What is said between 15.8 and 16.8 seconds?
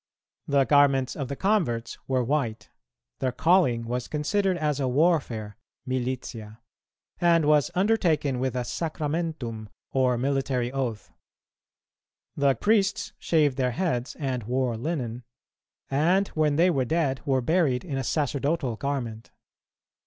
and when they